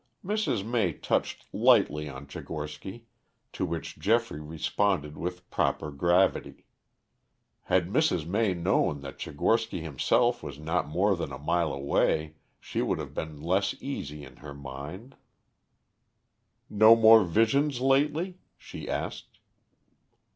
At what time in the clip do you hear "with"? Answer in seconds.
5.15-5.47